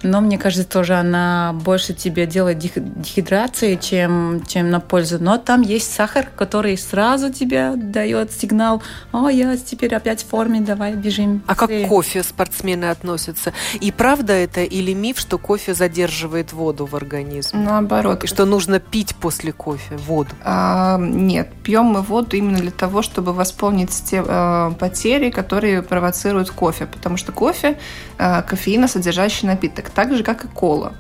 [0.05, 5.19] но мне кажется, тоже она больше тебе делает дехидрации, чем, чем на пользу.
[5.21, 10.61] Но там есть сахар, который сразу тебе дает сигнал, о, я теперь опять в форме,
[10.61, 11.43] давай бежим.
[11.47, 13.53] А как к кофе спортсмены относятся?
[13.81, 17.61] И правда это или миф, что кофе задерживает воду в организме?
[17.61, 18.25] Наоборот.
[18.25, 20.31] И что нужно пить после кофе воду?
[20.43, 26.51] А, нет, пьем мы воду именно для того, чтобы восполнить те а, потери, которые провоцируют
[26.51, 27.79] кофе, потому что кофе
[28.19, 30.93] а, кофеиносодержащий напиток так же, как и кола.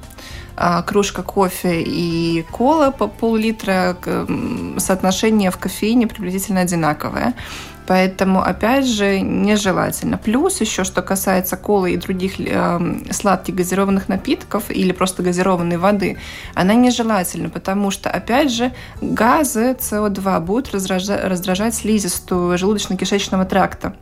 [0.56, 3.96] А, кружка кофе и кола по пол-литра,
[4.78, 7.34] соотношение в кофеине приблизительно одинаковое.
[7.86, 10.16] Поэтому, опять же, нежелательно.
[10.16, 12.80] Плюс еще, что касается колы и других э,
[13.10, 16.16] сладких газированных напитков или просто газированной воды,
[16.54, 23.94] она нежелательна, потому что, опять же, газы СО2 будут раздражать, раздражать слизистую желудочно-кишечного тракта.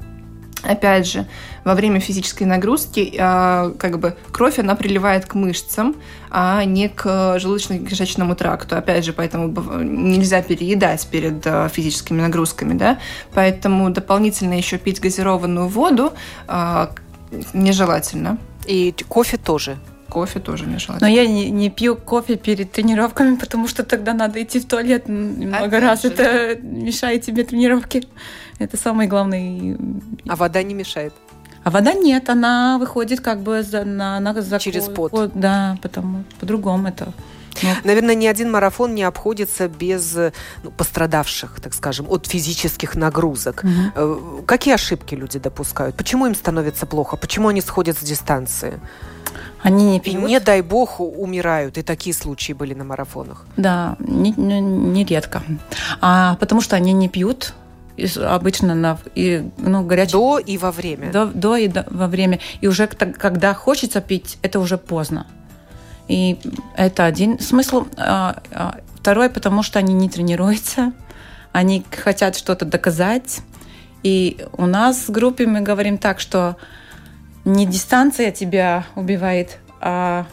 [0.62, 1.26] Опять же,
[1.64, 5.96] во время физической нагрузки а, как бы кровь она приливает к мышцам,
[6.30, 8.76] а не к желудочно-кишечному тракту.
[8.76, 9.48] Опять же, поэтому
[9.82, 12.98] нельзя переедать перед а, физическими нагрузками, да.
[13.34, 16.12] Поэтому дополнительно еще пить газированную воду
[16.46, 16.90] а,
[17.52, 18.38] нежелательно.
[18.64, 19.78] И кофе тоже
[20.12, 21.08] кофе тоже нежелательно.
[21.08, 25.08] Но я не, не пью кофе перед тренировками, потому что тогда надо идти в туалет
[25.08, 26.02] много Опять раз.
[26.02, 26.08] Же.
[26.08, 28.02] Это мешает тебе тренировке.
[28.58, 29.78] Это самый главный...
[30.28, 31.14] А вода не мешает?
[31.64, 35.12] А вода нет, она выходит как бы за, на, на за через пот.
[35.12, 35.30] пот.
[35.34, 37.14] Да, потому по-другому это.
[37.62, 37.68] Ну.
[37.84, 40.14] Наверное, ни один марафон не обходится без
[40.62, 43.64] ну, пострадавших, так скажем, от физических нагрузок.
[43.96, 44.42] Угу.
[44.42, 45.96] Какие ошибки люди допускают?
[45.96, 47.16] Почему им становится плохо?
[47.16, 48.80] Почему они сходят с дистанции?
[49.62, 50.16] Они не пьют.
[50.16, 51.78] И не дай бог умирают.
[51.78, 53.46] И такие случаи были на марафонах.
[53.56, 54.40] Да, нередко.
[54.40, 55.42] Не, не редко.
[56.00, 57.54] а, потому что они не пьют,
[58.16, 60.12] обычно на и, ну, горячий...
[60.12, 61.12] До и во время.
[61.12, 62.40] До, до и до, во время.
[62.60, 65.26] И уже когда хочется пить, это уже поздно.
[66.08, 66.38] И
[66.76, 67.86] это один смысл.
[67.96, 70.92] А, а, второй, потому что они не тренируются,
[71.52, 73.40] они хотят что-то доказать.
[74.02, 76.56] И у нас в группе мы говорим так, что
[77.44, 80.26] не дистанция тебя убивает, а,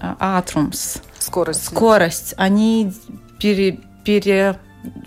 [0.00, 0.98] а атрумс.
[1.18, 1.64] Скорость.
[1.64, 2.34] Скорость.
[2.36, 2.92] Они
[3.38, 4.58] пере, пере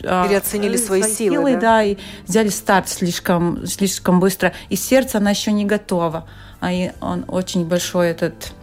[0.03, 1.59] а, переоценили свои, свои силы, силы да?
[1.59, 4.53] да, и взяли старт слишком, слишком быстро.
[4.69, 6.27] И сердце, она еще не готова.
[6.59, 8.53] А и он очень большой этот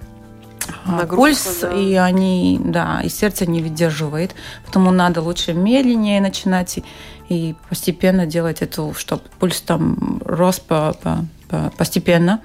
[0.85, 1.73] а, Нагрузка, пульс, да.
[1.73, 4.35] и они, да, и сердце не выдерживает.
[4.65, 6.85] Поэтому надо лучше медленнее начинать и,
[7.29, 12.41] и постепенно делать это, чтобы пульс там рос по, по, по, постепенно.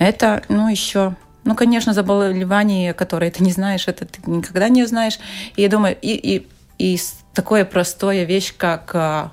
[0.00, 5.18] Это, ну, еще Ну, конечно, заболевание, которое ты не знаешь, это ты никогда не узнаешь.
[5.56, 6.46] И я думаю, и, и,
[6.78, 6.98] и
[7.34, 9.32] такое простое вещь, как а,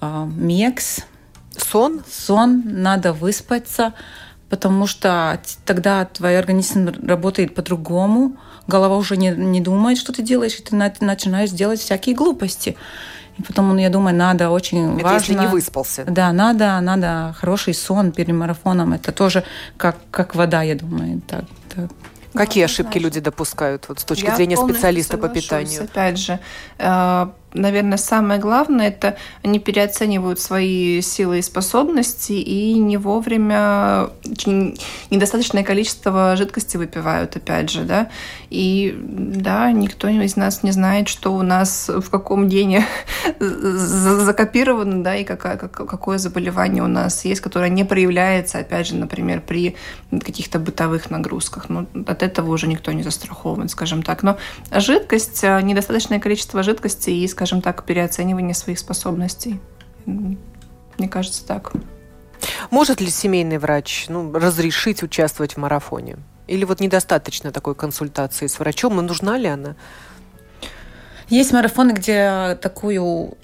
[0.00, 1.00] а, МЕКС.
[1.56, 2.02] Сон?
[2.10, 3.94] Сон, надо выспаться,
[4.48, 8.36] потому что тогда твой организм работает по-другому,
[8.66, 12.76] голова уже не, не думает, что ты делаешь, и ты начинаешь делать всякие глупости.
[13.40, 15.16] И потом, я думаю, надо очень это важно...
[15.16, 16.04] если не выспался.
[16.04, 18.92] Да, надо, надо хороший сон перед марафоном.
[18.92, 19.44] Это тоже
[19.76, 21.20] как, как вода, я думаю.
[21.26, 21.90] Так, так.
[22.34, 25.84] Какие ну, ошибки люди допускают вот, с точки я зрения специалиста по питанию?
[25.84, 26.38] Опять же,
[26.78, 34.10] э, наверное, самое главное, это они переоценивают свои силы и способности и не вовремя
[35.10, 38.08] недостаточное количество жидкости выпивают, опять же, да.
[38.50, 42.86] И да, никто из нас не знает, что у нас в каком гене
[43.40, 49.40] закопировано, да, и какое, какое заболевание у нас есть, которое не проявляется, опять же, например,
[49.40, 49.76] при
[50.10, 51.68] каких-то бытовых нагрузках.
[51.68, 54.22] Ну, от этого уже никто не застрахован, скажем так.
[54.22, 54.38] Но
[54.72, 59.60] жидкость, недостаточное количество жидкости и, скажем так, переоценивание своих способностей.
[60.06, 61.72] Мне кажется, так.
[62.70, 66.16] Может ли семейный врач ну, разрешить участвовать в марафоне?
[66.46, 69.76] Или вот недостаточно такой консультации с врачом, и нужна ли она?
[71.28, 73.36] Есть марафоны, где такую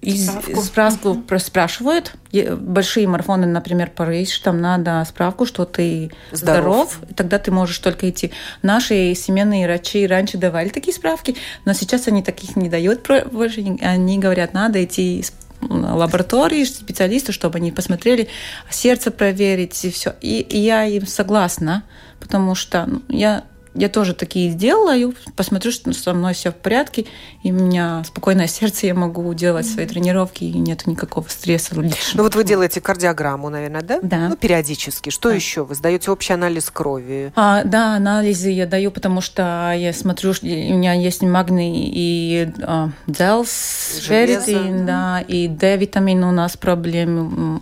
[0.00, 0.30] из,
[0.64, 1.38] справку mm-hmm.
[1.38, 2.12] спрашивают.
[2.32, 6.92] Большие марафоны, например, Париж, там надо справку, что ты здоров.
[6.92, 7.16] здоров.
[7.16, 8.30] Тогда ты можешь только идти.
[8.62, 11.34] Наши семейные врачи раньше давали такие справки,
[11.64, 13.76] но сейчас они таких не дают больше.
[13.80, 15.24] Они говорят, надо идти
[15.60, 18.28] лаборатории, специалисты, чтобы они посмотрели,
[18.70, 20.14] сердце проверить и все.
[20.20, 21.82] И, и я им согласна,
[22.20, 23.44] потому что ну, я
[23.78, 27.06] я тоже такие делаю, посмотрю, что со мной все в порядке,
[27.42, 31.74] и у меня спокойное сердце, я могу делать свои тренировки, и нет никакого стресса.
[31.74, 34.00] Ну вот вы делаете кардиограмму, наверное, да?
[34.02, 34.28] Да.
[34.28, 35.10] Ну, периодически.
[35.10, 35.34] Что да.
[35.34, 35.64] еще?
[35.64, 37.32] Вы сдаете общий анализ крови?
[37.36, 42.48] А, да, анализы я даю, потому что я смотрю, что у меня есть магний и
[42.62, 47.60] а, делс, ферритин, да, и D-витамин у нас проблемы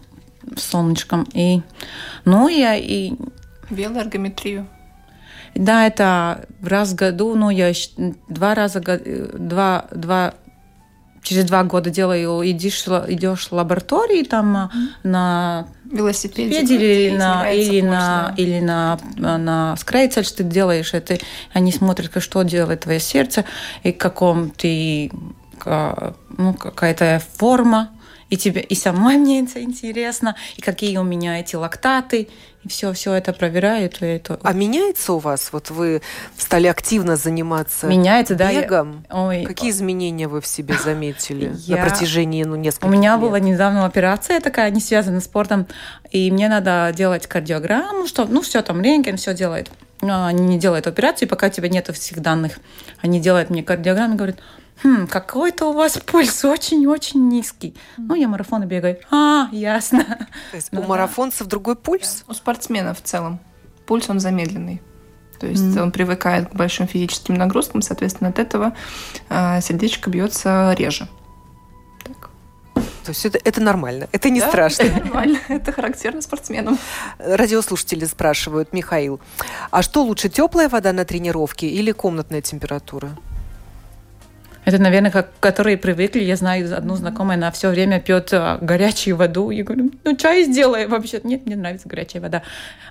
[0.56, 1.26] с солнышком.
[1.32, 1.60] И,
[2.24, 3.12] ну, я и...
[3.70, 4.66] Белую эргометрию.
[5.56, 7.72] Да, это раз в году, но я
[8.28, 10.34] два раза, два, два,
[11.22, 14.88] через два года делаю, идешь, идешь в лаборатории там mm-hmm.
[15.04, 21.18] на велосипеде или на или на или на на скрейцель, что ты делаешь это
[21.52, 23.44] они смотрят что делает твое сердце
[23.82, 25.10] и каком ты
[25.64, 27.90] ну, какая-то форма
[28.30, 32.28] и тебе и самой мне это интересно, и какие у меня эти лактаты,
[32.68, 34.02] все, все это проверяют.
[34.02, 34.38] И это...
[34.42, 35.50] А меняется у вас?
[35.52, 36.02] Вот вы
[36.36, 39.04] стали активно заниматься меняется, бегом.
[39.08, 39.26] Да, я...
[39.26, 39.44] Ой.
[39.44, 41.76] Какие изменения вы в себе заметили я...
[41.76, 43.20] на протяжении ну, нескольких У меня лет?
[43.20, 45.66] была недавно операция такая, не связанная с спортом,
[46.10, 49.70] и мне надо делать кардиограмму, что, ну, все там, рентген, все делает.
[50.12, 52.58] Они не делают операции, пока у тебя нет всех данных.
[53.00, 54.38] Они делают мне кардиограмму и говорят,
[54.82, 57.74] хм, какой-то у вас пульс очень-очень низкий.
[57.96, 58.98] Ну, я марафоны бегаю.
[59.10, 60.04] А, ясно.
[60.50, 61.50] То есть ну, у марафонцев да.
[61.50, 62.24] другой пульс?
[62.28, 63.40] У спортсменов в целом.
[63.86, 64.82] Пульс, он замедленный.
[65.38, 65.82] То есть mm-hmm.
[65.82, 68.74] он привыкает к большим физическим нагрузкам, соответственно, от этого
[69.28, 71.08] э, сердечко бьется реже.
[73.06, 74.82] То есть это, это нормально, это не да, страшно.
[74.82, 76.76] Это нормально, это характерно спортсменам.
[77.18, 79.20] Радиослушатели спрашивают, Михаил,
[79.70, 83.16] а что лучше, теплая вода на тренировке или комнатная температура?
[84.64, 86.24] Это, наверное, как, которые привыкли.
[86.24, 89.50] Я знаю одну знакомую, она все время пьет а, горячую воду.
[89.50, 91.20] Я говорю, ну чай сделай вообще.
[91.22, 92.42] Нет, мне нравится горячая вода.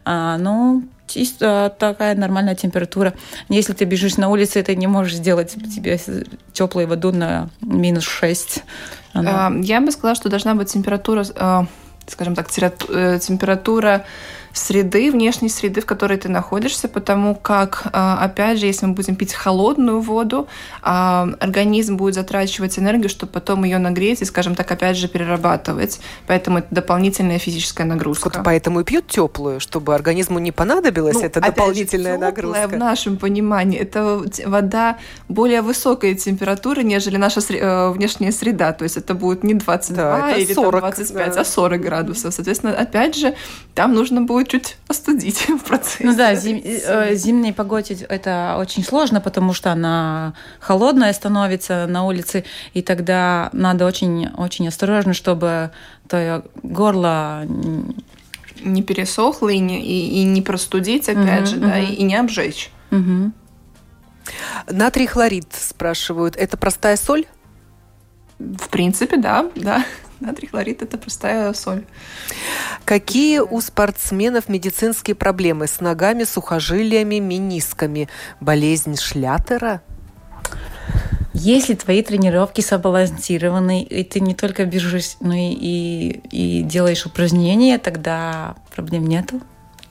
[0.05, 3.13] А, ну, чисто такая нормальная температура.
[3.49, 5.99] Если ты бежишь на улице, ты не можешь сделать тебе
[6.53, 8.63] теплую воду на минус 6.
[9.15, 9.51] Она...
[9.61, 11.65] Я бы сказала, что должна быть температура, а,
[12.05, 12.47] скажем так,
[12.89, 14.05] э, температура
[14.55, 19.15] среды, внешней среды, в которой ты находишься, потому как, а, опять же, если мы будем
[19.15, 20.47] пить холодную воду,
[20.81, 25.99] а, организм будет затрачивать энергию, чтобы потом ее нагреть и, скажем так, опять же, перерабатывать.
[26.25, 28.31] Поэтому это дополнительная физическая нагрузка.
[28.33, 32.67] Вот поэтому и пьют теплую, чтобы организму не понадобилась ну, эта дополнительная же, нагрузка.
[32.69, 38.71] в нашем понимании это вода более высокой температуры, нежели наша э, внешняя среда.
[38.71, 41.41] То есть это будет не 22 да, или 40, 25, да.
[41.41, 42.33] а 40 градусов.
[42.33, 43.35] Соответственно, опять же,
[43.73, 46.05] там нужно будет чуть остудить в процессе.
[46.05, 52.05] Ну да, зим, э, зимней погоде это очень сложно, потому что она холодная становится на
[52.05, 55.71] улице, и тогда надо очень, очень осторожно, чтобы
[56.07, 57.45] твое горло
[58.61, 61.65] не пересохло и не, и, и не простудить, опять угу, же, угу.
[61.65, 62.71] да, и, и не обжечь.
[62.91, 63.31] Угу.
[64.69, 67.25] Натрий хлорид, спрашивают, это простая соль?
[68.39, 69.85] В принципе, да, да.
[70.19, 71.85] Натрий хлорид– это простая соль.
[72.85, 78.07] Какие у спортсменов медицинские проблемы с ногами, сухожилиями, менисками?
[78.39, 79.81] Болезнь Шлятера?
[81.33, 87.77] Если твои тренировки сбалансированы, и ты не только бежишь, но и, и, и делаешь упражнения,
[87.77, 89.41] тогда проблем нету.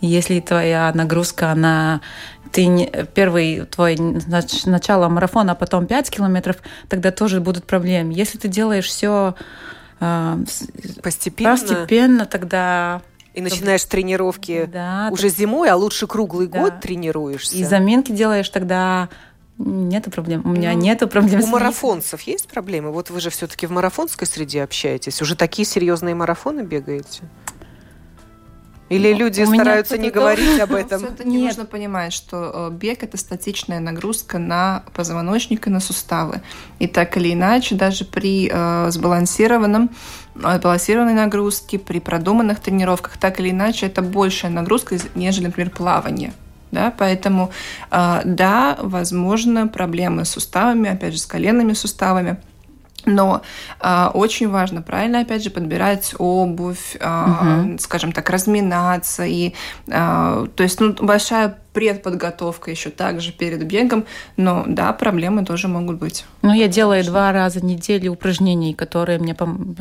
[0.01, 2.01] Если твоя нагрузка, она
[2.51, 6.57] ты не, первый твой нач, начало марафона, а потом 5 километров,
[6.89, 8.13] тогда тоже будут проблемы.
[8.15, 9.35] Если ты делаешь все
[11.03, 13.03] постепенно, постепенно, тогда
[13.35, 15.39] и начинаешь тренировки да, уже так...
[15.39, 16.61] зимой, а лучше круглый да.
[16.61, 17.57] год тренируешься.
[17.57, 19.09] И заминки делаешь, тогда
[19.57, 20.43] Нету проблем.
[20.45, 21.43] У меня ну, нету проблем.
[21.43, 22.91] У марафонцев есть проблемы?
[22.91, 25.23] Вот вы же все-таки в марафонской среде общаетесь.
[25.23, 27.23] Уже такие серьезные марафоны бегаете?
[28.95, 31.05] Или ну, люди стараются не говорить об этом?
[31.05, 36.43] Это не нужно понимать, что э, бег это статичная нагрузка на позвоночник и на суставы.
[36.79, 39.91] И так или иначе, даже при э, сбалансированном
[40.37, 46.33] э, сбалансированной нагрузке, при продуманных тренировках, так или иначе, это большая нагрузка, нежели, например, плавание.
[46.71, 47.51] Да, поэтому,
[47.91, 52.37] э, да, возможно, проблемы с суставами, опять же, с коленными суставами–
[53.07, 53.43] но
[53.81, 57.79] э, очень важно правильно, опять же, подбирать обувь, э, угу.
[57.79, 59.25] скажем так, разминаться.
[59.25, 59.55] И,
[59.87, 64.05] э, то есть ну, большая предподготовка еще также перед бегом,
[64.37, 66.25] но да, проблемы тоже могут быть.
[66.43, 67.13] Ну, я делаю Конечно.
[67.13, 69.75] два раза в неделю упражнений, которые мне пом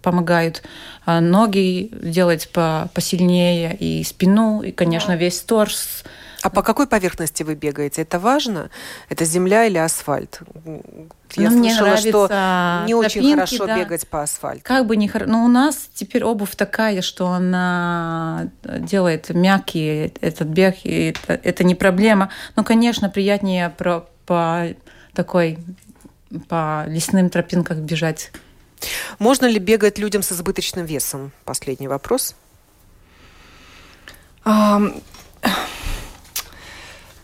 [0.00, 0.62] помогают
[1.06, 5.16] ноги делать по посильнее, и спину, и, конечно, да.
[5.16, 6.04] весь торс
[6.44, 8.02] а по какой поверхности вы бегаете?
[8.02, 8.68] Это важно?
[9.08, 10.40] Это земля или асфальт?
[11.36, 13.78] Я ну, слышала, что не очень хорошо да.
[13.78, 14.62] бегать по асфальту.
[14.62, 15.32] Как бы не хорошо.
[15.32, 21.64] Но у нас теперь обувь такая, что она делает мягкий этот бег, и это, это
[21.64, 22.28] не проблема.
[22.56, 24.66] Но, конечно, приятнее про, по
[25.14, 25.58] такой
[26.50, 28.32] по лесным тропинкам бежать.
[29.18, 31.32] Можно ли бегать людям с избыточным весом?
[31.46, 32.34] Последний вопрос.
[34.44, 35.02] Um,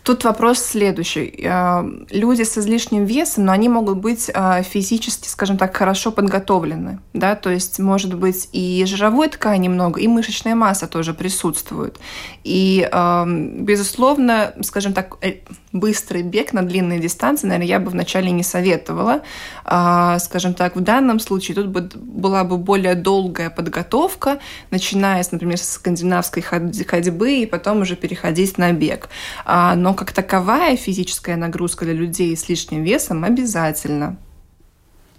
[0.03, 1.43] Тут вопрос следующий.
[1.45, 7.01] Э, люди с излишним весом, но они могут быть э, физически, скажем так, хорошо подготовлены.
[7.13, 7.37] Да?
[7.37, 11.99] То есть, может быть, и жировой ткани много, и мышечная масса тоже присутствует.
[12.45, 15.35] И, эм, безусловно, скажем так, э,
[15.73, 19.23] быстрый бег на длинные дистанции, наверное, я бы вначале не советовала.
[19.65, 24.41] А, скажем так, в данном случае тут бы, была бы более долгая подготовка,
[24.71, 29.09] начиная, с, например, с скандинавской ходьбы и потом уже переходить на бег.
[29.45, 34.17] А, но как таковая физическая нагрузка для людей с лишним весом обязательно.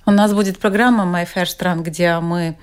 [0.06, 2.58] У нас будет программа My First Run, где мы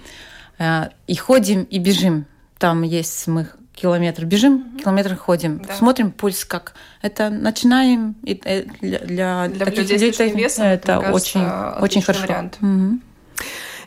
[0.58, 2.26] э, и ходим, и бежим.
[2.58, 3.46] Там есть мы
[3.80, 4.82] километр бежим, mm-hmm.
[4.82, 5.74] километр ходим, да.
[5.74, 6.74] смотрим пульс как.
[7.00, 11.48] Это начинаем и, э, для, для, для таких людей с весом, это кажется, очень,
[11.80, 12.26] очень хорошо.
[12.26, 12.58] Вариант.
[12.60, 12.98] Mm-hmm.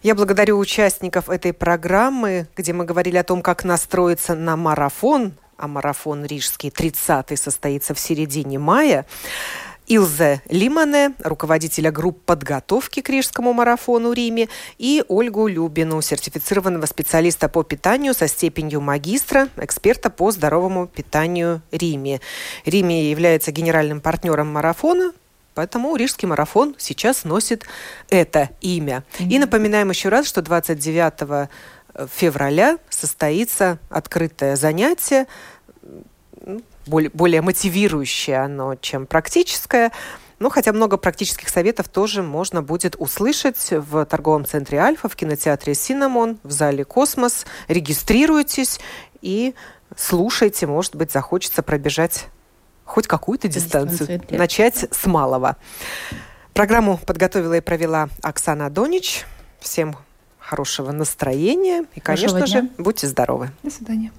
[0.04, 5.68] Я благодарю участников этой программы, где мы говорили о том, как настроиться на марафон, а
[5.68, 9.06] марафон рижский 30-й состоится в середине мая.
[9.88, 17.64] Илзе Лимане, руководителя групп подготовки к Рижскому марафону Риме, и Ольгу Любину, сертифицированного специалиста по
[17.64, 22.22] питанию со степенью магистра, эксперта по здоровому питанию Риме.
[22.66, 25.14] Риме является генеральным партнером марафона,
[25.54, 27.66] Поэтому Рижский марафон сейчас носит
[28.10, 29.04] это имя.
[29.20, 29.30] Mm-hmm.
[29.30, 31.50] И напоминаем еще раз, что 29
[32.10, 35.28] февраля состоится открытое занятие
[36.86, 39.92] более, более мотивирующее оно, чем практическое.
[40.40, 45.76] Ну, хотя много практических советов тоже можно будет услышать в торговом центре «Альфа», в кинотеатре
[45.76, 47.46] «Cinamon», в зале «Космос».
[47.68, 48.80] Регистрируйтесь
[49.22, 49.54] и
[49.96, 50.66] слушайте.
[50.66, 52.26] Может быть, захочется пробежать
[52.86, 54.22] хоть какую-то дистанцию.
[54.32, 55.58] Начать с малого.
[56.54, 59.26] Программу подготовила и провела Оксана Донич.
[59.60, 59.96] Всем
[60.40, 63.52] хорошего настроения и, конечно же, будьте здоровы.
[63.64, 64.12] До свидания.